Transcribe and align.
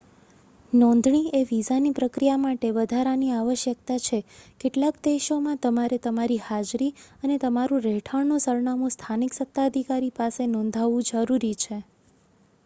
નોંધણી 0.73 1.33
એ 1.33 1.49
વિઝાની 1.49 1.91
પ્રક્રિયા 1.97 2.39
માટે 2.39 2.71
વધારાની 2.77 3.29
આવશ્યકતા 3.33 3.97
છે 4.05 4.19
કેટલાક 4.61 4.97
દેશોમાં 5.03 5.61
તમારે 5.63 6.01
તમારી 6.07 6.39
હાજરી 6.47 6.89
અને 7.19 7.37
તમારું 7.45 7.85
રહેઠાણનું 7.87 8.43
સરનામું 8.45 8.95
સ્થાનિક 8.97 9.39
સત્તાધિકારી 9.39 10.13
પાસે 10.17 10.49
નોંધાવવું 10.51 11.09
જરૂરી 11.13 11.55
છે 11.61 11.81